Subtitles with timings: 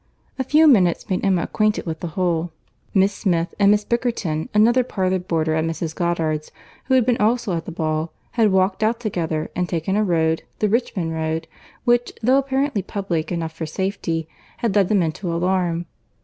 [0.39, 2.49] A few minutes made Emma acquainted with the whole.
[2.91, 5.93] Miss Smith, and Miss Bickerton, another parlour boarder at Mrs.
[5.93, 6.51] Goddard's,
[6.85, 10.41] who had been also at the ball, had walked out together, and taken a road,
[10.57, 11.45] the Richmond road,
[11.85, 14.27] which, though apparently public enough for safety,
[14.57, 15.85] had led them into alarm.